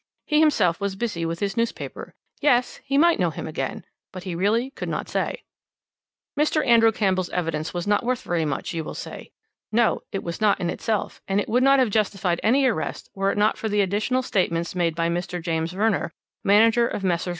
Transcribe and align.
He 0.25 0.39
himself 0.39 0.81
was 0.81 0.95
busy 0.95 1.27
with 1.27 1.41
his 1.41 1.55
newspaper 1.55 2.15
yes 2.41 2.77
he 2.83 2.97
might 2.97 3.19
know 3.19 3.29
him 3.29 3.45
again 3.45 3.85
but 4.11 4.23
he 4.23 4.33
really 4.33 4.71
could 4.71 4.89
not 4.89 5.07
say. 5.07 5.43
"Mr. 6.35 6.65
Andrew 6.65 6.91
Campbell's 6.91 7.29
evidence 7.29 7.71
was 7.71 7.85
not 7.85 8.03
worth 8.03 8.23
very 8.23 8.43
much, 8.43 8.73
you 8.73 8.83
will 8.83 8.95
say. 8.95 9.31
No, 9.71 10.01
it 10.11 10.23
was 10.23 10.41
not 10.41 10.59
in 10.59 10.71
itself, 10.71 11.21
and 11.27 11.45
would 11.47 11.61
not 11.61 11.77
have 11.77 11.91
justified 11.91 12.39
any 12.41 12.65
arrest 12.65 13.11
were 13.13 13.29
it 13.31 13.37
not 13.37 13.59
for 13.59 13.69
the 13.69 13.81
additional 13.81 14.23
statements 14.23 14.73
made 14.73 14.95
by 14.95 15.07
Mr. 15.07 15.39
James 15.39 15.71
Verner, 15.71 16.11
manager 16.43 16.87
of 16.87 17.03
Messrs. 17.03 17.29